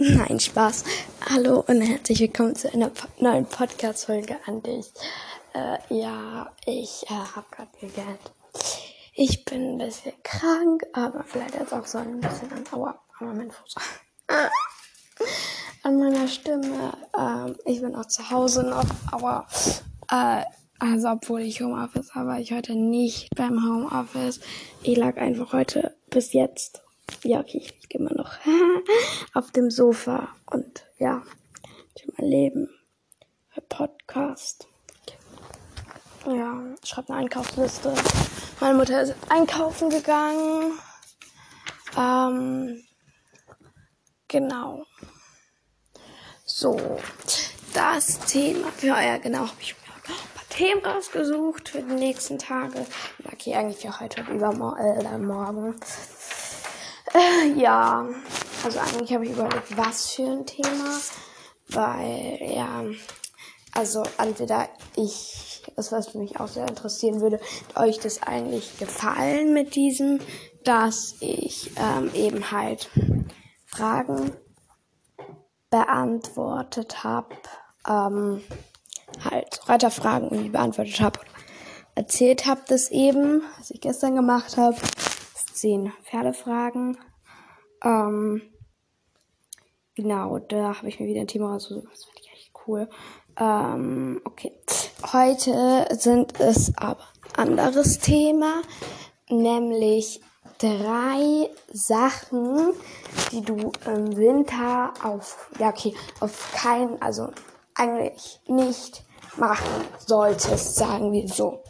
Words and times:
Nein, 0.00 0.38
Spaß. 0.38 0.84
Hallo 1.28 1.64
und 1.66 1.80
herzlich 1.80 2.20
willkommen 2.20 2.54
zu 2.54 2.72
einer 2.72 2.92
neuen 3.18 3.46
Podcast-Folge 3.46 4.36
an 4.46 4.62
dich. 4.62 4.86
Äh, 5.54 5.78
ja, 5.92 6.52
ich 6.66 7.04
äh, 7.08 7.14
habe 7.14 7.46
gerade 7.50 7.70
gelernt. 7.80 8.32
Ich 9.14 9.44
bin 9.44 9.72
ein 9.72 9.78
bisschen 9.78 10.12
krank, 10.22 10.86
aber 10.92 11.24
vielleicht 11.24 11.56
jetzt 11.56 11.74
auch 11.74 11.84
so 11.84 11.98
ein 11.98 12.20
bisschen 12.20 12.52
an, 12.52 12.64
aua, 12.70 13.02
an 13.18 13.26
meinem 13.26 13.50
Fuß. 13.50 13.74
an 15.82 15.98
meiner 15.98 16.28
Stimme. 16.28 16.92
Ähm, 17.18 17.56
ich 17.64 17.80
bin 17.80 17.96
auch 17.96 18.06
zu 18.06 18.30
Hause 18.30 18.62
noch, 18.62 18.86
aber 19.10 19.48
äh, 20.12 20.44
also 20.78 21.08
obwohl 21.08 21.40
ich 21.40 21.60
Homeoffice 21.60 22.14
habe, 22.14 22.28
war 22.28 22.38
ich 22.38 22.52
heute 22.52 22.76
nicht 22.76 23.34
beim 23.34 23.64
Homeoffice. 23.64 24.38
Ich 24.84 24.96
lag 24.96 25.16
einfach 25.16 25.52
heute 25.52 25.96
bis 26.08 26.32
jetzt 26.34 26.84
ja, 27.24 27.40
okay, 27.40 27.58
ich 27.58 27.88
gehe 27.88 28.00
mal 28.00 28.14
noch 28.14 28.32
auf 29.34 29.50
dem 29.52 29.70
Sofa 29.70 30.28
und 30.50 30.84
ja, 30.98 31.22
ich 31.94 32.06
mein 32.16 32.28
Leben. 32.28 32.70
Podcast. 33.68 34.68
Ja, 36.26 36.62
ich 36.82 36.88
schreibe 36.88 37.12
eine 37.12 37.22
Einkaufsliste. 37.22 37.94
Meine 38.60 38.74
Mutter 38.74 39.02
ist 39.02 39.14
einkaufen 39.28 39.90
gegangen. 39.90 40.72
Ähm, 41.96 42.84
genau. 44.26 44.84
So, 46.44 46.78
das 47.72 48.18
Thema 48.20 48.70
für 48.72 48.94
euer, 48.94 49.18
genau, 49.18 49.40
habe 49.40 49.60
ich 49.60 49.74
mir 49.74 49.94
ein 49.94 50.34
paar 50.34 50.48
Themen 50.50 50.84
rausgesucht 50.84 51.68
für 51.70 51.82
die 51.82 51.94
nächsten 51.94 52.38
Tage. 52.38 52.86
Okay, 53.32 53.54
eigentlich 53.54 53.78
für 53.78 54.00
heute 54.00 54.20
und 54.22 54.28
übermorgen. 54.28 55.74
Äh. 55.74 56.17
Ja, 57.56 58.08
also 58.64 58.78
eigentlich 58.78 59.12
habe 59.14 59.24
ich 59.26 59.32
überlegt, 59.32 59.76
was 59.76 60.10
für 60.10 60.24
ein 60.24 60.46
Thema, 60.46 60.98
weil 61.68 62.38
ja, 62.54 62.84
also 63.72 64.02
entweder 64.18 64.68
ich, 64.96 65.62
das 65.76 65.92
was 65.92 66.14
mich 66.14 66.40
auch 66.40 66.48
sehr 66.48 66.66
interessieren 66.66 67.20
würde, 67.20 67.40
euch 67.74 67.98
das 67.98 68.22
eigentlich 68.22 68.78
gefallen 68.78 69.52
mit 69.52 69.74
diesem, 69.74 70.20
dass 70.64 71.14
ich 71.20 71.70
ähm, 71.76 72.10
eben 72.14 72.50
halt 72.50 72.90
Fragen 73.66 74.32
beantwortet 75.70 77.04
habe, 77.04 77.34
ähm, 77.86 78.42
halt 79.24 79.68
Reiterfragen 79.68 80.30
irgendwie 80.30 80.50
beantwortet 80.50 81.00
habe, 81.00 81.20
erzählt 81.94 82.46
habe 82.46 82.62
das 82.68 82.90
eben, 82.90 83.42
was 83.58 83.70
ich 83.70 83.80
gestern 83.80 84.16
gemacht 84.16 84.56
habe 84.56 84.76
zehn 85.58 85.92
Pferdefragen. 86.04 86.96
Ähm, 87.82 88.42
genau, 89.94 90.38
da 90.38 90.76
habe 90.78 90.88
ich 90.88 91.00
mir 91.00 91.06
wieder 91.06 91.20
ein 91.20 91.26
Thema 91.26 91.52
rausgesucht. 91.52 91.86
Das 91.90 92.04
finde 92.04 92.20
ich 92.22 92.32
echt 92.32 92.52
cool. 92.66 92.88
Ähm, 93.38 94.20
okay. 94.24 94.52
Heute 95.12 95.86
sind 95.92 96.40
es 96.40 96.76
aber 96.76 97.04
anderes 97.36 97.98
Thema, 97.98 98.62
nämlich 99.28 100.20
drei 100.58 101.48
Sachen, 101.72 102.72
die 103.30 103.42
du 103.42 103.70
im 103.86 104.16
Winter 104.16 104.92
auf, 105.04 105.50
ja 105.58 105.68
okay, 105.68 105.94
auf 106.18 106.52
keinen, 106.52 107.00
also 107.00 107.30
eigentlich 107.74 108.40
nicht 108.48 109.04
machen 109.36 109.84
solltest, 110.04 110.74
sagen 110.74 111.12
wir 111.12 111.28
so. 111.28 111.62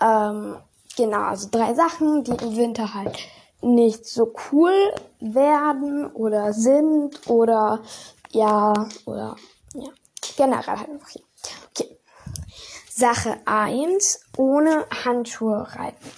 Ähm, 0.00 0.56
Genau, 0.96 1.22
also 1.22 1.48
drei 1.50 1.72
Sachen, 1.72 2.24
die 2.24 2.32
im 2.32 2.56
Winter 2.56 2.92
halt 2.92 3.18
nicht 3.62 4.06
so 4.06 4.32
cool 4.50 4.72
werden 5.20 6.06
oder 6.12 6.52
sind 6.52 7.28
oder 7.28 7.80
ja, 8.30 8.88
oder 9.04 9.36
ja, 9.74 9.90
generell 10.36 10.78
halt 10.78 10.88
einfach 10.88 11.08
hier. 11.08 11.22
Okay. 11.70 11.96
Sache 12.88 13.38
1, 13.44 14.20
ohne 14.36 14.86
Handschuhe 15.04 15.66
reiten. 15.74 16.10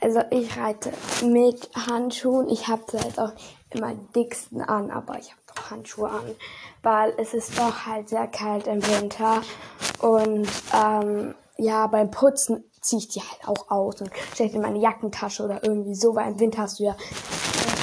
Also 0.00 0.20
ich 0.30 0.56
reite 0.56 0.92
mit 1.24 1.70
Handschuhen. 1.74 2.48
Ich 2.48 2.68
habe 2.68 2.84
halt 2.92 3.18
auch 3.18 3.32
immer 3.70 3.94
dicksten 4.14 4.60
an, 4.60 4.90
aber 4.90 5.18
ich 5.18 5.30
habe 5.30 5.40
doch 5.46 5.70
Handschuhe 5.70 6.10
an, 6.10 6.36
weil 6.82 7.14
es 7.18 7.34
ist 7.34 7.58
doch 7.58 7.86
halt 7.86 8.08
sehr 8.08 8.26
kalt 8.28 8.66
im 8.66 8.86
Winter 8.86 9.42
und 10.00 10.48
ähm, 10.74 11.34
ja, 11.58 11.86
beim 11.86 12.10
Putzen 12.10 12.64
ziehe 12.86 13.00
ich 13.00 13.08
die 13.08 13.20
halt 13.20 13.46
auch 13.46 13.70
aus 13.70 14.00
und 14.00 14.10
stelle 14.32 14.50
in 14.50 14.60
meine 14.60 14.78
Jackentasche 14.78 15.44
oder 15.44 15.62
irgendwie 15.62 15.94
so, 15.94 16.14
weil 16.14 16.32
im 16.32 16.40
Winter 16.40 16.62
hast 16.62 16.78
du 16.78 16.84
ja 16.84 16.96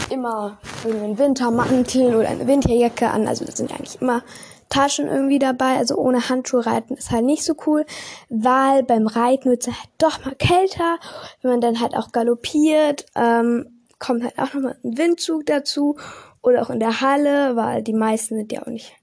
immer 0.09 0.58
einen 0.84 1.18
Wintermantel 1.18 2.16
oder 2.16 2.30
eine 2.30 2.47
Winterjacke 2.47 3.09
an. 3.09 3.28
Also 3.28 3.46
das 3.46 3.58
sind 3.58 3.72
eigentlich 3.72 4.02
immer 4.02 4.24
Taschen 4.69 5.08
irgendwie 5.08 5.40
dabei. 5.40 5.78
Also 5.78 5.96
ohne 5.96 6.30
Handschuhe 6.30 6.66
reiten 6.66 6.96
ist 6.96 7.12
halt 7.12 7.25
nicht 7.25 7.44
so 7.44 7.56
cool, 7.66 7.86
weil 8.30 8.84
beim 8.84 9.08
Reiten 9.08 9.50
wird 9.50 9.68
es 9.68 9.74
halt 9.74 9.90
doch 9.97 10.24
mal 10.25 10.36
kälter. 10.36 10.97
Wenn 11.41 11.52
man 11.52 11.62
dann 11.62 11.80
halt 11.80 11.96
auch 11.96 12.12
galoppiert, 12.12 13.06
ähm, 13.16 13.84
kommt 14.00 14.24
halt 14.24 14.38
auch 14.40 14.53
nochmal 14.53 14.78
ein 14.84 14.97
Windzug 14.97 15.46
dazu. 15.46 15.97
Oder 16.41 16.62
auch 16.62 16.70
in 16.70 16.80
der 16.80 17.00
Halle, 17.00 17.56
weil 17.56 17.84
die 17.84 17.94
meisten 17.94 18.35
sind 18.35 18.52
ja 18.52 18.64
auch 18.64 18.68
nicht 18.68 18.94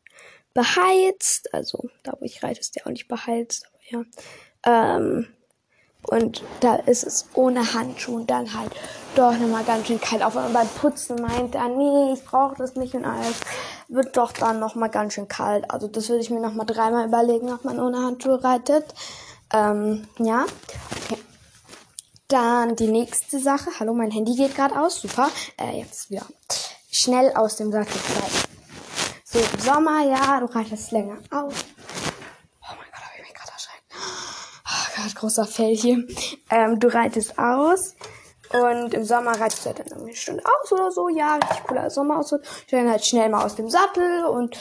beheizt. 0.53 1.55
Also 1.55 1.89
da, 2.03 2.13
wo 2.21 2.25
ich 2.25 2.43
reite, 2.43 2.61
ist 2.61 2.77
der 2.77 2.87
auch 2.87 2.91
nicht 2.91 3.09
beheizt. 3.09 3.67
Aber 3.67 4.03
ja. 4.03 4.97
Ähm, 4.97 5.27
und 6.03 6.43
da 6.61 6.77
ist 6.77 7.05
es 7.05 7.27
ohne 7.35 7.75
Handschuhe 7.75 8.25
dann 8.25 8.53
halt 8.55 8.73
doch 9.15 9.33
nochmal 9.37 9.65
ganz 9.65 9.87
schön 9.87 10.01
kalt. 10.01 10.23
Auch 10.23 10.35
wenn 10.35 10.45
man 10.45 10.53
beim 10.53 10.69
Putzen 10.69 11.21
meint, 11.21 11.57
ah, 11.57 11.69
nee, 11.69 12.13
ich 12.13 12.25
brauche 12.25 12.57
das 12.57 12.77
nicht 12.77 12.95
und 12.95 13.05
alles, 13.05 13.41
wird 13.89 14.17
doch 14.17 14.33
dann 14.33 14.59
nochmal 14.61 14.89
ganz 14.89 15.15
schön 15.15 15.29
kalt. 15.29 15.71
Also 15.71 15.89
das 15.89 16.09
würde 16.09 16.23
ich 16.23 16.31
mir 16.31 16.41
nochmal 16.41 16.67
dreimal 16.67 17.07
überlegen, 17.07 17.53
ob 17.53 17.65
man 17.65 17.81
ohne 17.81 17.99
Handschuhe 17.99 18.43
reitet. 18.43 18.87
Ähm, 19.53 20.07
ja, 20.19 20.45
okay. 21.05 21.21
Dann 22.29 22.77
die 22.77 22.87
nächste 22.87 23.41
Sache. 23.41 23.71
Hallo, 23.81 23.93
mein 23.93 24.13
Handy 24.13 24.37
geht 24.37 24.55
gerade 24.55 24.81
aus. 24.81 25.01
Super. 25.01 25.29
Äh, 25.59 25.81
jetzt 25.81 26.11
wieder 26.11 26.25
schnell 26.91 27.33
aus 27.35 27.57
dem 27.57 27.73
Sattel. 27.73 28.01
So, 29.25 29.41
Sommer, 29.59 30.05
ja, 30.05 30.41
du 30.41 30.47
reitest 30.47 30.93
länger 30.93 31.19
aus. 31.31 31.55
Gott, 35.03 35.15
großer 35.15 35.45
Fell 35.47 35.77
hier. 35.77 36.07
Ähm, 36.51 36.79
du 36.79 36.93
reitest 36.93 37.39
aus 37.39 37.95
und 38.53 38.95
im 38.95 39.05
Sommer 39.05 39.39
reitest 39.41 39.65
du 39.65 39.69
halt 39.69 39.79
dann 39.79 40.01
eine 40.01 40.15
Stunde 40.15 40.43
aus 40.45 40.73
oder 40.73 40.91
so. 40.91 41.09
Ja, 41.09 41.37
richtig 41.37 41.65
cooler 41.65 41.91
Sommerausritt. 41.91 42.43
Du 42.69 42.77
dann 42.77 42.91
halt 42.91 43.07
schnell 43.07 43.29
mal 43.29 43.45
aus 43.45 43.55
dem 43.55 43.71
Sattel 43.71 44.25
und 44.25 44.59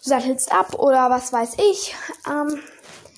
sattelst 0.00 0.52
ab 0.52 0.74
oder 0.78 1.10
was 1.10 1.32
weiß 1.32 1.56
ich. 1.70 1.94
Ähm, 2.28 2.60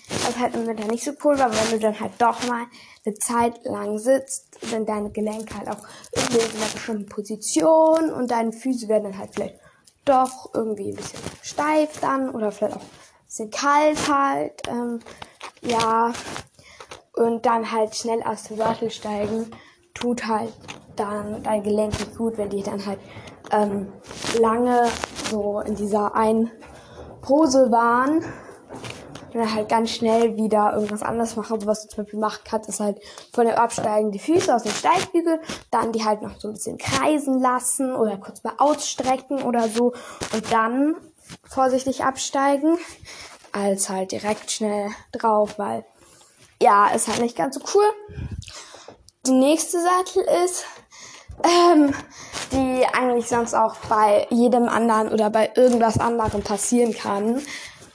was 0.08 0.38
halt 0.38 0.54
im 0.54 0.66
Winter 0.66 0.86
nicht 0.86 1.04
so 1.04 1.12
cool 1.24 1.38
war, 1.38 1.50
wenn 1.50 1.70
du 1.70 1.78
dann 1.78 1.98
halt 1.98 2.12
doch 2.18 2.46
mal 2.46 2.66
eine 3.04 3.14
Zeit 3.16 3.64
lang 3.64 3.98
sitzt, 3.98 4.58
sind 4.60 4.88
deine 4.88 5.10
Gelenke 5.10 5.56
halt 5.56 5.68
auch 5.68 5.84
irgendwie 6.14 6.38
in 6.38 6.62
einer 6.62 6.72
bestimmten 6.72 7.06
Position 7.06 8.12
und 8.12 8.30
deine 8.30 8.52
Füße 8.52 8.88
werden 8.88 9.04
dann 9.04 9.18
halt 9.18 9.30
vielleicht 9.34 9.58
doch 10.04 10.50
irgendwie 10.54 10.90
ein 10.90 10.96
bisschen 10.96 11.20
steif 11.42 12.00
dann 12.00 12.30
oder 12.30 12.52
vielleicht 12.52 12.76
auch 12.76 12.82
ein 12.82 13.26
bisschen 13.26 13.50
kalt 13.50 14.08
halt. 14.08 14.62
Ähm, 14.68 15.00
ja, 15.62 16.12
und 17.14 17.46
dann 17.46 17.70
halt 17.70 17.94
schnell 17.94 18.22
aus 18.22 18.44
dem 18.44 18.56
Sattel 18.56 18.90
steigen, 18.90 19.50
tut 19.94 20.26
halt 20.26 20.52
dann 20.96 21.42
dein 21.42 21.62
Gelenk 21.62 21.98
nicht 21.98 22.16
gut, 22.16 22.36
wenn 22.38 22.50
die 22.50 22.62
dann 22.62 22.84
halt 22.84 22.98
ähm, 23.52 23.92
lange 24.40 24.88
so 25.30 25.60
in 25.60 25.74
dieser 25.74 26.14
einen 26.14 26.50
Pose 27.20 27.70
waren 27.70 28.18
und 28.18 29.40
dann 29.40 29.54
halt 29.54 29.68
ganz 29.68 29.90
schnell 29.90 30.36
wieder 30.36 30.74
irgendwas 30.74 31.02
anderes 31.02 31.36
machen. 31.36 31.54
Also 31.54 31.66
was 31.66 31.82
du 31.82 31.88
zum 31.88 32.04
Beispiel 32.04 32.20
machen 32.20 32.42
kannst, 32.44 32.68
ist 32.68 32.80
halt 32.80 33.00
von 33.32 33.46
dem 33.46 33.56
Absteigen 33.56 34.12
die 34.12 34.18
Füße 34.18 34.54
aus 34.54 34.62
dem 34.62 34.72
Steigbügel, 34.72 35.40
dann 35.70 35.92
die 35.92 36.04
halt 36.04 36.22
noch 36.22 36.38
so 36.38 36.48
ein 36.48 36.54
bisschen 36.54 36.78
kreisen 36.78 37.40
lassen 37.40 37.94
oder 37.94 38.16
kurz 38.16 38.44
mal 38.44 38.54
ausstrecken 38.58 39.42
oder 39.42 39.68
so 39.68 39.92
und 40.32 40.52
dann 40.52 40.96
vorsichtig 41.48 42.04
absteigen, 42.04 42.78
als 43.52 43.88
halt 43.88 44.12
direkt 44.12 44.50
schnell 44.50 44.90
drauf, 45.12 45.58
weil 45.58 45.84
ja, 46.60 46.88
ist 46.88 47.08
halt 47.08 47.20
nicht 47.20 47.36
ganz 47.36 47.56
so 47.56 47.60
cool. 47.74 47.84
Die 49.26 49.32
nächste 49.32 49.78
Sattel 49.80 50.26
ist, 50.44 50.64
ähm, 51.42 51.94
die 52.52 52.86
eigentlich 52.92 53.28
sonst 53.28 53.54
auch 53.54 53.76
bei 53.88 54.26
jedem 54.30 54.68
anderen 54.68 55.08
oder 55.08 55.30
bei 55.30 55.50
irgendwas 55.54 55.98
anderem 55.98 56.42
passieren 56.42 56.94
kann. 56.94 57.40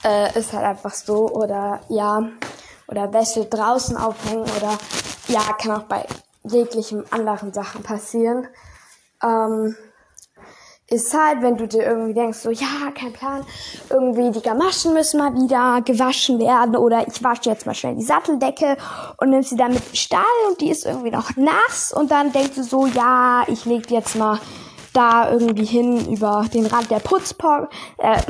Äh, 0.04 0.38
ist 0.38 0.52
halt 0.52 0.64
einfach 0.64 0.94
so. 0.94 1.28
Oder 1.28 1.80
ja, 1.88 2.30
oder 2.88 3.12
Wäsche 3.12 3.44
draußen 3.44 3.96
aufhängen 3.96 4.42
oder 4.42 4.78
ja, 5.28 5.40
kann 5.60 5.72
auch 5.72 5.84
bei 5.84 6.06
jeglichem 6.44 7.04
anderen 7.10 7.52
Sachen 7.52 7.82
passieren. 7.82 8.48
Ähm, 9.22 9.76
ist 10.90 11.14
halt, 11.14 11.40
wenn 11.40 11.56
du 11.56 11.68
dir 11.68 11.84
irgendwie 11.84 12.14
denkst, 12.14 12.38
so, 12.38 12.50
ja, 12.50 12.90
kein 12.92 13.12
Plan, 13.12 13.46
irgendwie 13.88 14.32
die 14.32 14.42
Gamaschen 14.42 14.92
müssen 14.92 15.18
mal 15.18 15.32
wieder 15.34 15.82
gewaschen 15.82 16.40
werden 16.40 16.74
oder 16.74 17.06
ich 17.06 17.22
wasche 17.22 17.48
jetzt 17.48 17.64
mal 17.64 17.74
schnell 17.74 17.94
die 17.94 18.02
Satteldecke 18.02 18.76
und 19.18 19.30
nimmst 19.30 19.50
sie 19.50 19.56
dann 19.56 19.72
mit 19.72 19.96
Stahl 19.96 20.24
und 20.48 20.60
die 20.60 20.70
ist 20.70 20.84
irgendwie 20.84 21.12
noch 21.12 21.36
nass 21.36 21.92
und 21.96 22.10
dann 22.10 22.32
denkst 22.32 22.56
du 22.56 22.64
so, 22.64 22.86
ja, 22.86 23.44
ich 23.46 23.64
leg 23.66 23.86
die 23.86 23.94
jetzt 23.94 24.16
mal 24.16 24.40
da 24.92 25.30
irgendwie 25.30 25.64
hin 25.64 26.12
über 26.12 26.44
den 26.52 26.66
Rand 26.66 26.90
der 26.90 26.98
Putzbox, 26.98 27.72
äh, 27.98 28.20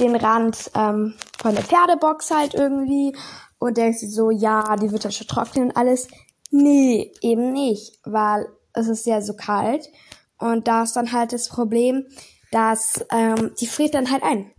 den 0.00 0.16
Rand 0.16 0.70
ähm, 0.74 1.14
von 1.42 1.54
der 1.54 1.64
Pferdebox 1.64 2.30
halt 2.30 2.54
irgendwie 2.54 3.14
und 3.58 3.76
denkt 3.76 3.98
sich 3.98 4.14
so, 4.14 4.30
ja, 4.30 4.76
die 4.76 4.90
wird 4.90 5.04
dann 5.04 5.12
schon 5.12 5.26
trocknen 5.26 5.66
und 5.66 5.76
alles. 5.76 6.08
Nee, 6.50 7.12
eben 7.20 7.52
nicht, 7.52 7.98
weil 8.04 8.48
es 8.72 8.88
ist 8.88 9.04
ja 9.04 9.20
so 9.20 9.34
kalt 9.34 9.90
und 10.38 10.68
da 10.68 10.82
ist 10.82 10.94
dann 10.96 11.12
halt 11.12 11.32
das 11.32 11.48
Problem, 11.48 12.06
dass 12.50 13.04
ähm, 13.10 13.52
die 13.60 13.66
friert 13.66 13.94
dann 13.94 14.10
halt 14.10 14.22
ein. 14.22 14.52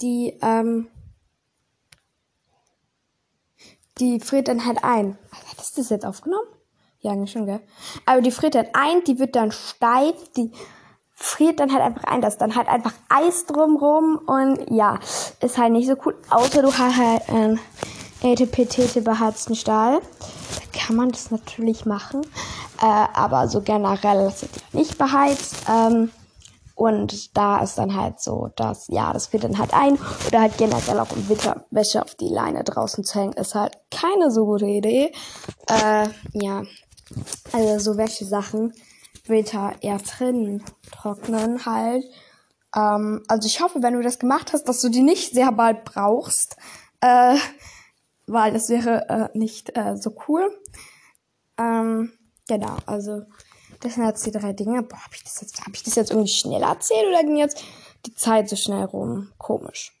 Die, 0.00 0.38
ähm, 0.42 0.88
die 3.98 4.20
friert 4.20 4.48
dann 4.48 4.64
halt 4.64 4.82
ein. 4.82 5.18
Hat 5.32 5.58
das 5.58 5.88
jetzt 5.90 6.06
aufgenommen? 6.06 6.48
Ja, 7.00 7.14
nicht 7.14 7.32
schon, 7.32 7.46
gell? 7.46 7.60
Aber 8.06 8.20
die 8.20 8.30
friert 8.30 8.54
dann 8.54 8.68
ein, 8.72 9.02
die 9.04 9.18
wird 9.18 9.34
dann 9.36 9.52
steif, 9.52 10.14
die 10.36 10.52
friert 11.14 11.60
dann 11.60 11.72
halt 11.72 11.82
einfach 11.82 12.04
ein. 12.04 12.20
Das 12.20 12.34
ist 12.34 12.40
dann 12.40 12.54
halt 12.54 12.68
einfach 12.68 12.94
Eis 13.08 13.46
drumrum 13.46 14.18
und 14.26 14.70
ja, 14.70 14.98
ist 15.40 15.58
halt 15.58 15.72
nicht 15.72 15.88
so 15.88 15.96
cool. 16.04 16.16
Außer 16.30 16.62
du 16.62 16.72
hast 16.72 16.96
halt 16.96 17.28
einen 17.28 17.60
ATPT 18.22 19.02
beheizten 19.04 19.56
Stahl. 19.56 20.00
Da 20.00 20.78
kann 20.78 20.96
man 20.96 21.10
das 21.10 21.30
natürlich 21.30 21.86
machen. 21.86 22.22
Äh, 22.82 23.06
aber 23.14 23.46
so 23.46 23.60
generell 23.60 24.30
sind 24.32 24.50
die 24.56 24.76
nicht 24.78 24.98
beheizt. 24.98 25.54
Ähm, 25.70 26.10
und 26.74 27.36
da 27.36 27.62
ist 27.62 27.78
dann 27.78 27.94
halt 27.94 28.18
so, 28.20 28.50
dass, 28.56 28.88
ja, 28.88 29.12
das 29.12 29.32
wird 29.32 29.44
dann 29.44 29.58
halt 29.58 29.72
ein. 29.72 29.96
Oder 30.26 30.40
halt 30.40 30.58
generell 30.58 30.98
auch 30.98 31.12
im 31.12 31.28
Winter 31.28 31.64
Wäsche 31.70 32.02
auf 32.02 32.16
die 32.16 32.28
Leine 32.28 32.64
draußen 32.64 33.04
zu 33.04 33.20
hängen, 33.20 33.34
ist 33.34 33.54
halt 33.54 33.78
keine 33.92 34.32
so 34.32 34.46
gute 34.46 34.66
Idee. 34.66 35.12
Äh, 35.68 36.08
ja. 36.32 36.64
Also 37.52 37.78
so 37.78 37.96
welche 37.96 38.24
Sachen 38.24 38.72
Winter 39.26 39.74
eher 39.80 39.98
drin 39.98 40.64
trocknen 40.90 41.64
halt. 41.64 42.04
Ähm, 42.74 43.22
also 43.28 43.46
ich 43.46 43.60
hoffe, 43.60 43.80
wenn 43.80 43.94
du 43.94 44.02
das 44.02 44.18
gemacht 44.18 44.52
hast, 44.52 44.64
dass 44.64 44.80
du 44.80 44.88
die 44.88 45.02
nicht 45.02 45.34
sehr 45.34 45.52
bald 45.52 45.84
brauchst. 45.84 46.56
Äh, 47.00 47.36
weil 48.26 48.52
das 48.52 48.68
wäre 48.70 49.08
äh, 49.08 49.38
nicht 49.38 49.76
äh, 49.76 49.96
so 49.96 50.16
cool. 50.26 50.50
Ähm, 51.58 52.12
genau, 52.48 52.76
also 52.86 53.22
das 53.80 53.94
sind 53.94 54.06
jetzt 54.06 54.24
die 54.26 54.30
drei 54.30 54.52
Dinge. 54.52 54.82
Boah, 54.82 54.98
habe 55.04 55.14
ich 55.14 55.24
das 55.24 55.40
jetzt, 55.40 55.60
ich 55.72 55.82
das 55.82 55.94
jetzt 55.94 56.10
irgendwie 56.10 56.30
schnell 56.30 56.62
erzählt 56.62 57.06
oder 57.08 57.22
ging 57.22 57.36
jetzt 57.36 57.62
die 58.06 58.14
Zeit 58.14 58.48
so 58.48 58.56
schnell 58.56 58.84
rum? 58.84 59.32
Komisch. 59.38 59.92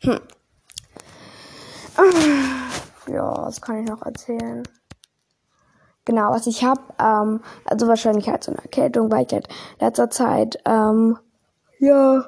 Hm. 0.00 0.20
Ja, 3.08 3.46
was 3.46 3.60
kann 3.60 3.82
ich 3.82 3.88
noch 3.88 4.02
erzählen? 4.02 4.62
Genau, 6.04 6.30
was 6.30 6.46
ich 6.46 6.62
habe, 6.62 6.82
ähm, 7.00 7.40
also 7.64 7.88
wahrscheinlich 7.88 8.28
halt 8.28 8.44
so 8.44 8.52
eine 8.52 8.62
Erkältung, 8.62 9.10
weil 9.10 9.26
ich 9.26 9.32
halt 9.32 9.48
letzter 9.80 10.08
Zeit, 10.10 10.58
ähm, 10.64 11.18
ja, 11.80 12.24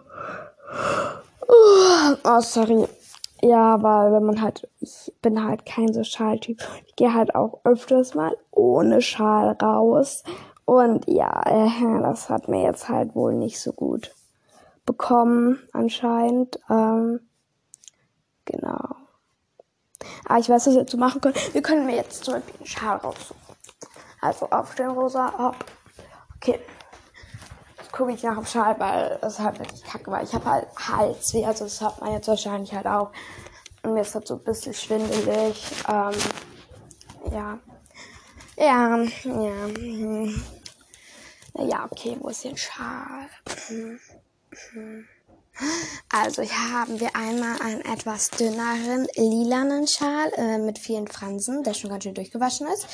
oh, 1.46 2.40
sorry, 2.40 2.88
ja, 3.42 3.82
weil 3.82 4.12
wenn 4.12 4.24
man 4.24 4.42
halt, 4.42 4.68
ich 4.80 5.12
bin 5.22 5.44
halt 5.44 5.64
kein 5.66 5.92
so 5.92 6.04
Schaltyp. 6.04 6.60
Ich 6.86 6.96
gehe 6.96 7.14
halt 7.14 7.34
auch 7.34 7.60
öfters 7.64 8.14
mal 8.14 8.36
ohne 8.50 9.00
Schal 9.00 9.56
raus. 9.62 10.24
Und 10.64 11.08
ja, 11.08 11.42
äh, 11.46 12.02
das 12.02 12.28
hat 12.28 12.48
mir 12.48 12.62
jetzt 12.62 12.88
halt 12.88 13.14
wohl 13.14 13.34
nicht 13.34 13.60
so 13.60 13.72
gut 13.72 14.14
bekommen, 14.84 15.58
anscheinend. 15.72 16.58
Ähm, 16.68 17.20
genau. 18.44 18.96
Aber 20.26 20.38
ich 20.38 20.48
weiß, 20.48 20.66
was 20.66 20.74
wir 20.74 20.82
dazu 20.82 20.96
machen 20.96 21.20
können. 21.20 21.36
Wir 21.52 21.62
können 21.62 21.86
mir 21.86 21.96
jetzt 21.96 22.24
zum 22.24 22.34
Beispiel 22.34 22.54
einen 22.56 22.66
Schal 22.66 22.96
raussuchen. 22.98 23.36
Also 24.20 24.48
aufstellen, 24.50 24.90
Rosa, 24.90 25.26
ab. 25.28 25.64
Okay 26.36 26.60
gucke 27.98 28.12
ich 28.12 28.22
nach 28.22 28.36
dem 28.36 28.46
Schal, 28.46 28.78
weil 28.78 29.18
es 29.22 29.40
halt 29.40 29.58
wirklich 29.58 29.82
kacke 29.82 30.08
war. 30.12 30.22
Ich 30.22 30.32
habe 30.32 30.44
halt 30.44 30.68
Halsweh, 30.76 31.44
also 31.44 31.64
das 31.64 31.80
hat 31.80 32.00
man 32.00 32.12
jetzt 32.12 32.28
wahrscheinlich 32.28 32.72
halt 32.72 32.86
auch. 32.86 33.10
Und 33.82 33.94
mir 33.94 34.02
ist 34.02 34.14
halt 34.14 34.28
so 34.28 34.34
ein 34.34 34.44
bisschen 34.44 34.72
schwindelig. 34.72 35.66
Ähm, 35.88 36.14
ja. 37.32 37.58
Ja, 38.56 38.96
ja. 39.24 39.66
Hm. 39.76 40.44
Ja, 41.54 41.88
okay, 41.90 42.16
wo 42.20 42.28
ist 42.28 42.44
denn 42.44 42.56
Schal? 42.56 43.28
Hm. 43.66 43.98
Hm. 44.72 45.08
Also 46.10 46.42
hier 46.42 46.72
haben 46.72 47.00
wir 47.00 47.14
einmal 47.14 47.60
einen 47.60 47.80
etwas 47.82 48.30
dünneren 48.30 49.06
lilanen 49.16 49.86
Schal 49.86 50.32
äh, 50.36 50.58
mit 50.58 50.78
vielen 50.78 51.06
Fransen, 51.06 51.62
der 51.62 51.74
schon 51.74 51.90
ganz 51.90 52.04
schön 52.04 52.14
durchgewaschen 52.14 52.66
ist. 52.68 52.86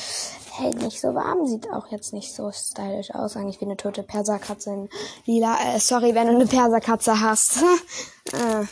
Hält 0.53 0.81
nicht 0.83 1.01
so 1.01 1.15
warm, 1.15 1.47
sieht 1.47 1.71
auch 1.71 1.89
jetzt 1.89 2.13
nicht 2.13 2.35
so 2.35 2.51
stylisch 2.53 3.15
aus, 3.15 3.37
eigentlich 3.37 3.61
wie 3.61 3.67
eine 3.67 3.77
tote 3.77 4.03
Perserkatze 4.03 4.71
in 4.71 4.89
lila. 5.27 5.57
Äh, 5.75 5.81
sorry, 5.81 6.15
wenn 6.15 6.27
du 6.27 6.35
eine 6.35 6.47
Perserkatze 6.47 7.21
hast. 7.21 7.59
äh, 8.33 8.65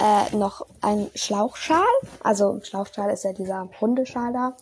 äh, 0.00 0.36
noch 0.36 0.64
ein 0.80 1.10
Schlauchschal, 1.14 1.82
also 2.22 2.60
Schlauchschal 2.62 3.10
ist 3.10 3.24
ja 3.24 3.32
dieser 3.32 3.68
runde 3.80 4.06
Schal 4.06 4.32
da 4.32 4.56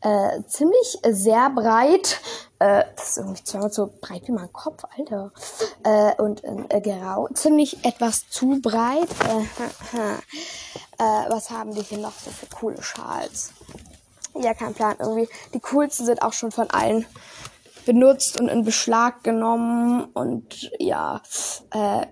äh, 0.00 0.42
ziemlich 0.46 0.98
äh, 1.02 1.12
sehr 1.12 1.50
breit. 1.50 2.20
Äh, 2.58 2.84
das 2.96 3.10
ist 3.10 3.16
irgendwie 3.18 3.44
zweimal 3.44 3.72
so 3.72 3.90
breit 4.00 4.22
wie 4.26 4.32
mein 4.32 4.52
Kopf, 4.52 4.84
Alter. 4.96 5.32
Äh, 5.84 6.20
und 6.20 6.42
äh, 6.44 6.80
grau. 6.80 7.28
Ziemlich 7.34 7.84
etwas 7.84 8.28
zu 8.28 8.60
breit. 8.60 9.08
Äh, 9.28 10.02
äh, 11.02 11.30
was 11.30 11.50
haben 11.50 11.74
die 11.74 11.82
hier 11.82 11.98
noch 11.98 12.12
so 12.12 12.30
für 12.30 12.46
coole 12.46 12.82
Schals? 12.82 13.52
Ja, 14.34 14.54
kein 14.54 14.74
Plan. 14.74 14.96
Irgendwie 14.98 15.28
die 15.54 15.60
coolsten 15.60 16.06
sind 16.06 16.22
auch 16.22 16.32
schon 16.32 16.52
von 16.52 16.70
allen 16.70 17.06
benutzt 17.86 18.40
und 18.40 18.48
in 18.48 18.64
Beschlag 18.64 19.24
genommen. 19.24 20.04
Und 20.14 20.70
ja, 20.78 21.22
äh, 21.72 22.06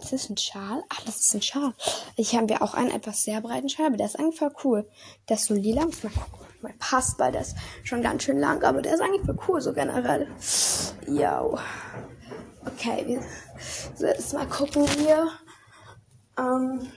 ist 0.00 0.12
das 0.12 0.30
ein 0.30 0.36
Schal? 0.36 0.84
Ach, 0.88 1.00
das 1.06 1.20
ist 1.20 1.34
ein 1.34 1.42
Schal. 1.42 1.74
Ich 2.16 2.36
habe 2.36 2.52
ja 2.52 2.60
auch 2.60 2.74
einen 2.74 2.90
etwas 2.90 3.22
sehr 3.22 3.40
breiten 3.40 3.68
Schal, 3.68 3.86
aber 3.86 3.96
der 3.96 4.06
ist 4.06 4.18
eigentlich 4.18 4.38
voll 4.38 4.54
cool. 4.62 4.88
Der 5.28 5.36
ist 5.36 5.46
so 5.46 5.54
lila. 5.54 5.86
Mal 5.86 6.10
gucken 6.12 6.41
passt, 6.78 7.18
weil 7.18 7.32
der 7.32 7.42
ist 7.42 7.56
schon 7.84 8.02
ganz 8.02 8.22
schön 8.22 8.38
lang, 8.38 8.62
aber 8.62 8.82
der 8.82 8.94
ist 8.94 9.00
eigentlich 9.00 9.24
voll 9.24 9.38
cool, 9.48 9.60
so 9.60 9.72
generell. 9.72 10.28
Yo. 11.06 11.58
Okay, 12.64 13.04
wir 13.06 13.22
so, 13.96 14.06
jetzt 14.06 14.32
mal 14.32 14.46
gucken 14.46 14.86
hier. 14.86 15.28
Ähm, 16.38 16.90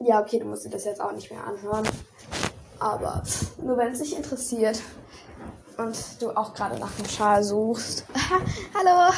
ja, 0.00 0.20
okay, 0.20 0.38
du 0.38 0.46
musst 0.46 0.64
dir 0.64 0.70
das 0.70 0.84
jetzt 0.84 1.00
auch 1.00 1.12
nicht 1.12 1.30
mehr 1.30 1.44
anhören. 1.44 1.86
Aber 2.78 3.22
nur 3.62 3.76
wenn 3.78 3.92
es 3.92 4.00
dich 4.00 4.16
interessiert 4.16 4.80
und 5.78 5.96
du 6.20 6.30
auch 6.30 6.54
gerade 6.54 6.78
nach 6.78 6.98
einem 6.98 7.08
Schal 7.08 7.42
suchst. 7.42 8.04
Hallo! 8.74 9.12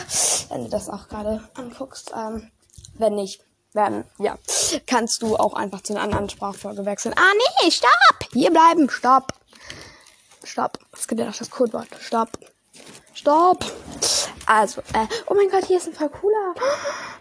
Wenn 0.48 0.64
du 0.64 0.70
das 0.70 0.88
auch 0.88 1.08
gerade 1.08 1.42
anguckst. 1.54 2.12
Ähm, 2.16 2.50
wenn 2.94 3.14
nicht, 3.14 3.44
werden. 3.78 4.04
Ja, 4.18 4.36
kannst 4.86 5.22
du 5.22 5.36
auch 5.36 5.54
einfach 5.54 5.80
zu 5.80 5.94
einer 5.94 6.02
anderen 6.02 6.28
Sprachfolge 6.28 6.84
wechseln. 6.84 7.14
Ah, 7.16 7.32
nee, 7.62 7.70
stopp! 7.70 8.28
Hier 8.32 8.50
bleiben, 8.50 8.90
stopp! 8.90 9.32
Stopp. 10.44 10.78
Es 10.92 11.06
gibt 11.06 11.20
ja 11.20 11.26
noch 11.26 11.36
das 11.36 11.50
Codewort. 11.50 11.88
Stopp. 12.00 12.30
Stopp. 13.14 13.64
Also, 14.46 14.80
äh, 14.92 15.06
oh 15.26 15.34
mein 15.34 15.48
Gott, 15.50 15.64
hier 15.66 15.76
ist 15.76 15.86
ein 15.86 15.94
voll 15.94 16.08
cooler. 16.08 16.54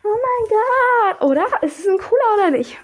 Oh 0.03 0.17
mein 0.25 0.49
Gott. 0.49 1.29
Oder? 1.29 1.45
Ist 1.61 1.79
es 1.79 1.87
ein 1.87 1.97
cooler 1.97 2.33
oder 2.35 2.51
nicht? 2.51 2.77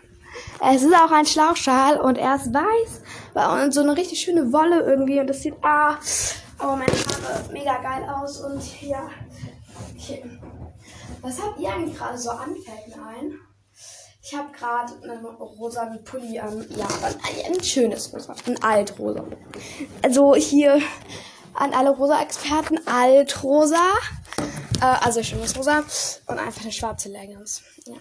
Es 0.59 0.81
ist 0.81 0.93
auch 0.93 1.11
ein 1.11 1.25
Schlauchschal 1.25 1.99
und 1.99 2.17
er 2.17 2.35
ist 2.35 2.53
weiß. 2.53 3.63
Und 3.63 3.73
so 3.73 3.81
eine 3.81 3.95
richtig 3.95 4.19
schöne 4.19 4.51
Wolle 4.51 4.81
irgendwie. 4.81 5.19
Und 5.19 5.27
das 5.27 5.41
sieht, 5.41 5.55
ah, 5.61 5.97
oh 6.61 6.65
Moment, 6.65 6.91
mega 7.51 7.77
geil 7.81 8.07
aus. 8.09 8.41
Und 8.41 8.81
ja, 8.81 9.09
okay. 9.95 10.23
Was 11.21 11.41
habt 11.41 11.59
ihr 11.59 11.71
eigentlich 11.71 11.97
gerade 11.97 12.17
so 12.17 12.31
an, 12.31 12.55
fällt 12.55 12.87
mir 12.87 13.05
ein? 13.05 13.39
Ich 14.25 14.33
habe 14.33 14.49
gerade 14.53 14.93
einen 15.03 15.25
rosa 15.25 15.85
Pulli 16.05 16.39
an. 16.39 16.65
Ja, 16.77 16.87
ein, 17.03 17.53
ein 17.53 17.61
schönes 17.61 18.13
Rosa. 18.13 18.33
Ein 18.45 18.63
Altrosa. 18.63 19.25
Also 20.01 20.33
hier 20.35 20.81
an 21.53 21.73
alle 21.73 21.89
Rosa-Experten. 21.89 22.79
Altrosa. 22.87 23.83
Äh, 24.79 24.85
also 25.01 25.21
schönes 25.21 25.57
Rosa. 25.57 25.79
Und 26.27 26.39
einfach 26.39 26.61
eine 26.61 26.71
schwarze 26.71 27.09
Leggings. 27.09 27.63
Ja. 27.85 27.95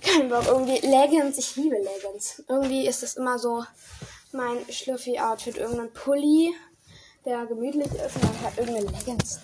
Kein 0.00 0.28
Bock. 0.28 0.44
Irgendwie 0.44 0.84
Leggings. 0.84 1.38
Ich 1.38 1.54
liebe 1.54 1.76
Leggings. 1.76 2.42
Irgendwie 2.48 2.88
ist 2.88 3.04
das 3.04 3.14
immer 3.14 3.38
so 3.38 3.64
mein 4.32 4.58
Schlüffi-Outfit. 4.68 5.56
Irgendein 5.56 5.92
Pulli, 5.92 6.52
der 7.24 7.46
gemütlich 7.46 7.86
ist. 7.86 8.16
Und 8.16 8.24
dann 8.24 8.40
halt 8.42 8.58
irgendeine 8.58 8.86
Leggings 8.86 9.38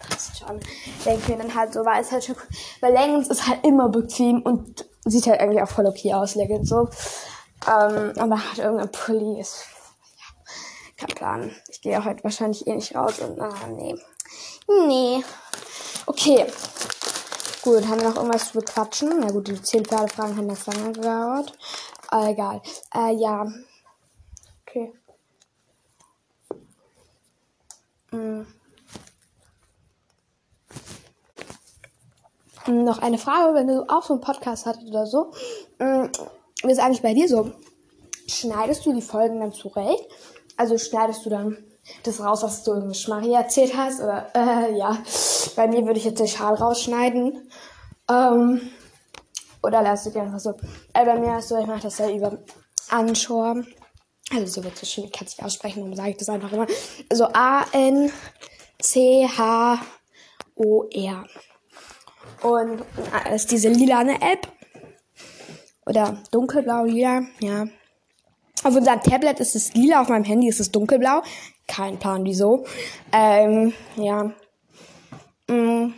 passt 0.00 0.38
schon. 0.38 0.58
Denke 1.04 1.32
mir 1.32 1.38
dann 1.38 1.54
halt 1.54 1.74
so, 1.74 1.80
weil 1.80 2.00
es 2.00 2.10
halt 2.10 2.24
schon, 2.24 2.36
weil 2.80 2.94
Leggings 2.94 3.28
ist 3.28 3.46
halt 3.46 3.62
immer 3.66 3.90
bequem 3.90 4.40
und 4.40 4.86
sieht 5.06 5.26
halt 5.26 5.40
eigentlich 5.40 5.62
auch 5.62 5.68
voll 5.68 5.86
okay 5.86 6.14
aus, 6.14 6.34
Leggings 6.34 6.68
so. 6.68 6.88
Ähm, 7.66 8.12
aber 8.18 8.48
halt 8.48 8.58
irgendein 8.58 8.92
Pulli 8.92 9.40
ist, 9.40 9.64
ja, 10.18 11.06
kein 11.06 11.14
Plan. 11.14 11.56
Ich 11.68 11.80
gehe 11.80 12.04
heute 12.04 12.22
wahrscheinlich 12.24 12.66
eh 12.66 12.74
nicht 12.74 12.94
raus 12.94 13.18
und, 13.20 13.40
ah, 13.40 13.66
nee. 13.68 13.96
Nee. 14.68 15.24
Okay. 16.06 16.46
Gut, 17.62 17.86
haben 17.88 18.00
wir 18.00 18.08
noch 18.08 18.16
irgendwas 18.16 18.48
zu 18.48 18.58
bequatschen? 18.58 19.20
Na 19.20 19.30
gut, 19.30 19.48
die 19.48 19.60
10 19.60 19.84
Pferdefragen 19.84 20.36
haben 20.36 20.48
das 20.48 20.66
lange 20.66 20.92
gedauert. 20.92 21.52
Äh, 22.12 22.30
egal. 22.30 22.62
Äh, 22.94 23.14
ja. 23.14 23.46
Okay. 24.66 24.92
Mm. 28.12 28.46
Noch 32.68 32.98
eine 32.98 33.18
Frage, 33.18 33.54
wenn 33.54 33.68
du 33.68 33.88
auch 33.88 34.02
so 34.02 34.14
einen 34.14 34.22
Podcast 34.22 34.66
hattest 34.66 34.88
oder 34.88 35.06
so. 35.06 35.32
Mm, 35.78 36.06
wie 36.62 36.72
ist 36.72 36.80
eigentlich 36.80 37.02
bei 37.02 37.14
dir 37.14 37.28
so? 37.28 37.52
Schneidest 38.28 38.84
du 38.86 38.92
die 38.92 39.02
Folgen 39.02 39.40
dann 39.40 39.52
zurecht? 39.52 40.04
Also 40.56 40.78
schneidest 40.78 41.24
du 41.24 41.30
dann 41.30 41.58
das 42.02 42.20
raus, 42.20 42.42
was 42.42 42.64
du 42.64 42.72
irgendwie 42.72 42.94
Schmarri 42.94 43.32
erzählt 43.32 43.76
hast? 43.76 44.00
Oder, 44.00 44.28
äh, 44.34 44.76
ja. 44.76 44.98
Bei 45.54 45.68
mir 45.68 45.84
würde 45.86 45.98
ich 45.98 46.04
jetzt 46.04 46.18
den 46.18 46.28
Schal 46.28 46.54
rausschneiden. 46.54 47.48
Ähm, 48.10 48.60
oder 49.62 49.82
lass 49.82 50.06
ich 50.06 50.16
einfach 50.16 50.40
so. 50.40 50.54
Äh, 50.92 51.04
bei 51.04 51.18
mir 51.18 51.38
ist 51.38 51.48
so, 51.48 51.58
ich 51.58 51.66
mache 51.66 51.82
das 51.82 51.98
ja 51.98 52.08
über 52.10 52.38
Anschor. 52.88 53.62
Also 54.32 54.46
so 54.46 54.64
wird 54.64 54.82
es 54.82 54.90
schön, 54.90 55.10
kann 55.12 55.26
es 55.26 55.38
aussprechen, 55.38 55.80
darum 55.80 55.94
sage 55.94 56.10
ich 56.10 56.16
das 56.16 56.28
einfach 56.28 56.52
immer. 56.52 56.66
Also 57.08 57.28
A-N-C-H-O-R. 57.32 58.14
Und 62.46 62.84
das 63.24 63.42
ist 63.42 63.50
diese 63.50 63.68
lilane 63.68 64.20
App. 64.22 64.48
Oder 65.86 66.22
dunkelblau, 66.30 66.84
lila, 66.84 67.22
ja. 67.40 67.66
Auf 68.64 68.74
unserem 68.74 69.02
Tablet 69.02 69.38
ist 69.40 69.54
es 69.54 69.74
lila, 69.74 70.02
auf 70.02 70.08
meinem 70.08 70.24
Handy 70.24 70.48
ist 70.48 70.60
es 70.60 70.70
dunkelblau. 70.72 71.22
Kein 71.68 71.98
Plan, 71.98 72.24
wieso. 72.24 72.64
Ähm, 73.12 73.72
ja. 73.96 74.32
Mm. 75.48 75.92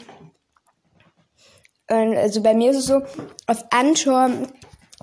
Also 1.87 2.43
bei 2.43 2.53
mir 2.53 2.71
ist 2.71 2.79
es 2.79 2.87
so, 2.87 3.01
auf 3.47 3.65
Anschor 3.71 4.31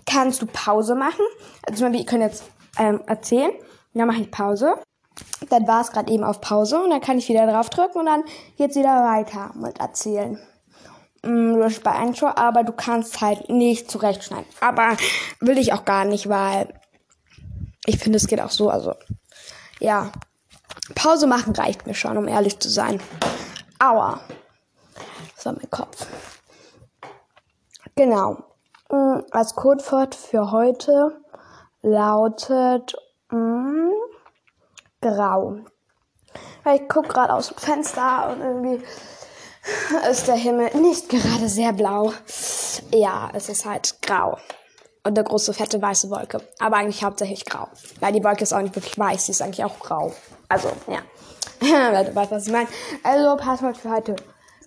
kannst 0.05 0.41
du 0.41 0.45
Pause 0.45 0.93
machen. 0.93 1.25
Also 1.63 1.87
ich 1.87 2.05
kann 2.05 2.21
jetzt 2.21 2.43
ähm, 2.77 3.01
erzählen. 3.07 3.51
Dann 3.95 4.07
mache 4.07 4.21
ich 4.21 4.31
Pause. 4.31 4.75
Dann 5.49 5.67
war 5.67 5.81
es 5.81 5.91
gerade 5.91 6.11
eben 6.11 6.23
auf 6.23 6.41
Pause 6.41 6.83
und 6.83 6.89
dann 6.89 7.01
kann 7.01 7.17
ich 7.17 7.29
wieder 7.29 7.47
draufdrücken 7.47 8.01
und 8.01 8.05
dann 8.05 8.23
geht's 8.57 8.75
wieder 8.75 9.03
weiter 9.03 9.51
mit 9.55 9.79
erzählen. 9.79 10.39
Mm, 11.25 11.59
das 11.59 11.73
ist 11.73 11.83
bei 11.83 11.91
Anschor, 11.91 12.37
aber 12.37 12.63
du 12.63 12.71
kannst 12.71 13.21
halt 13.21 13.49
nicht 13.49 13.89
zurechtschneiden. 13.89 14.45
Aber 14.61 14.95
will 15.39 15.57
ich 15.57 15.73
auch 15.73 15.85
gar 15.85 16.05
nicht, 16.05 16.29
weil 16.29 16.73
ich 17.85 17.97
finde, 17.97 18.17
es 18.17 18.27
geht 18.27 18.41
auch 18.41 18.51
so. 18.51 18.69
Also, 18.69 18.93
ja. 19.79 20.11
Pause 20.93 21.25
machen 21.25 21.55
reicht 21.55 21.87
mir 21.87 21.95
schon, 21.95 22.17
um 22.17 22.27
ehrlich 22.27 22.59
zu 22.59 22.69
sein. 22.69 23.01
Aua. 23.79 24.19
Das 25.35 25.45
war 25.45 25.53
mein 25.53 25.69
Kopf. 25.69 26.05
Genau. 27.95 28.37
Mm, 28.89 29.21
als 29.31 29.55
Codewort 29.55 30.13
für 30.13 30.51
heute 30.51 31.21
lautet 31.81 32.95
mm, 33.31 33.89
grau. 35.01 35.57
Ich 36.73 36.87
gucke 36.89 37.09
gerade 37.09 37.33
aus 37.33 37.49
dem 37.49 37.57
Fenster 37.57 38.29
und 38.31 38.41
irgendwie 38.41 38.83
ist 40.11 40.27
der 40.27 40.35
Himmel 40.35 40.75
nicht 40.77 41.09
gerade 41.09 41.49
sehr 41.49 41.73
blau. 41.73 42.13
Ja, 42.93 43.29
es 43.33 43.49
ist 43.49 43.65
halt 43.65 43.95
grau. 44.01 44.37
Und 45.03 45.17
eine 45.17 45.27
große, 45.27 45.53
fette, 45.53 45.81
weiße 45.81 46.09
Wolke. 46.09 46.41
Aber 46.59 46.77
eigentlich 46.77 47.03
hauptsächlich 47.03 47.45
grau. 47.45 47.67
Weil 47.99 48.13
die 48.13 48.23
Wolke 48.23 48.43
ist 48.43 48.53
auch 48.53 48.61
nicht 48.61 48.75
wirklich 48.75 48.97
weiß, 48.97 49.25
sie 49.25 49.31
ist 49.33 49.41
eigentlich 49.41 49.63
auch 49.63 49.79
grau. 49.79 50.13
Also, 50.49 50.69
ja. 50.87 50.99
Du 52.03 52.15
weißt, 52.15 52.31
was 52.31 52.47
ich 52.47 52.51
meine. 52.51 52.67
Also, 53.03 53.37
Passwort 53.37 53.77
für 53.77 53.89
heute. 53.89 54.15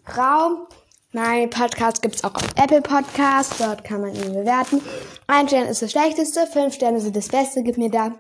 Grau. 0.05 0.69
Mein 1.13 1.49
Podcast 1.49 2.03
gibt's 2.03 2.23
auch 2.23 2.35
auf 2.35 2.47
Apple 2.57 2.83
Podcast. 2.83 3.55
Dort 3.59 3.83
kann 3.83 4.03
man 4.03 4.15
ihn 4.15 4.35
bewerten. 4.35 4.83
Ein 5.27 5.49
Stern 5.49 5.67
ist 5.67 5.83
das 5.83 5.91
Schlechteste, 5.91 6.47
fünf 6.47 6.75
Sterne 6.75 7.01
sind 7.01 7.17
das 7.17 7.29
Beste. 7.29 7.63
Gib 7.63 7.79
mir 7.79 7.91
da 7.91 8.13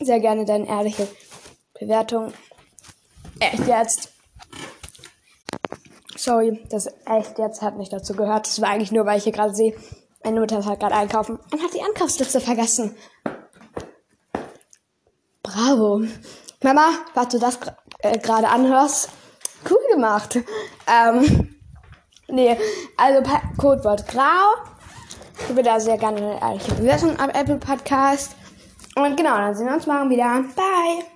sehr 0.00 0.20
gerne 0.20 0.44
deine 0.44 0.68
ehrliche 0.68 1.08
Bewertung. 1.78 2.32
Echt 3.40 3.66
jetzt. 3.66 4.13
Sorry, 6.24 6.58
das 6.70 6.86
echt 7.04 7.38
jetzt 7.38 7.60
hat 7.60 7.76
nicht 7.76 7.92
dazu 7.92 8.14
gehört. 8.14 8.46
Das 8.46 8.58
war 8.62 8.70
eigentlich 8.70 8.92
nur, 8.92 9.04
weil 9.04 9.18
ich 9.18 9.24
hier 9.24 9.32
gerade 9.32 9.54
sehe, 9.54 9.76
meine 10.24 10.40
Mutter 10.40 10.64
halt 10.64 10.80
gerade 10.80 10.94
einkaufen 10.94 11.38
und 11.52 11.62
hat 11.62 11.74
die 11.74 11.82
Einkaufsliste 11.82 12.40
vergessen. 12.40 12.96
Bravo. 15.42 16.00
Mama, 16.62 16.88
was 17.12 17.28
du 17.28 17.38
das 17.38 17.58
äh, 17.98 18.18
gerade 18.18 18.48
anhörst, 18.48 19.10
cool 19.68 19.76
gemacht. 19.92 20.38
Ähm, 20.86 21.56
nee, 22.28 22.56
also 22.96 23.22
pa 23.22 23.42
Codewort 23.58 24.08
grau. 24.08 24.54
Ich 25.40 25.50
würde 25.50 25.64
da 25.64 25.78
sehr 25.78 25.98
gerne 25.98 26.16
eine 26.16 26.40
ehrliche 26.40 26.72
Bewertung 26.72 27.18
am 27.20 27.28
Apple 27.28 27.58
Podcast. 27.58 28.34
Und 28.96 29.14
genau, 29.18 29.36
dann 29.36 29.54
sehen 29.54 29.66
wir 29.66 29.74
uns 29.74 29.86
morgen 29.86 30.08
wieder. 30.08 30.42
Bye. 30.56 31.13